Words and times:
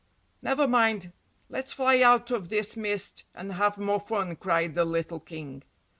"Never 0.41 0.67
mind, 0.67 1.13
let's 1.47 1.73
fly 1.73 1.99
out 2.01 2.31
of 2.31 2.49
this 2.49 2.75
mist 2.75 3.25
and 3.35 3.53
have 3.53 3.77
more 3.77 3.99
fun!" 3.99 4.35
cried 4.35 4.73
the 4.73 4.83
little 4.83 5.19
King. 5.19 5.61